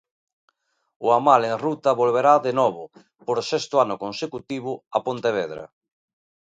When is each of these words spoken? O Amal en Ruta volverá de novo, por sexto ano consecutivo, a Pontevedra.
O 1.05 1.07
Amal 1.19 1.41
en 1.51 1.55
Ruta 1.65 1.99
volverá 2.01 2.33
de 2.47 2.51
novo, 2.59 2.83
por 3.25 3.37
sexto 3.51 3.75
ano 3.83 3.95
consecutivo, 4.03 4.71
a 4.97 4.99
Pontevedra. 5.05 5.63